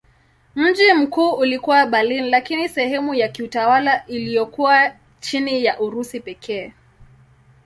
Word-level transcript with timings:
Mji 0.55 0.93
mkuu 0.93 1.31
ulikuwa 1.33 1.85
Berlin 1.85 2.29
lakini 2.29 2.69
sehemu 2.69 3.13
ya 3.13 3.27
kiutawala 3.29 4.05
iliyokuwa 4.07 4.91
chini 5.19 5.65
ya 5.65 5.79
Urusi 5.79 6.19
pekee. 6.19 6.73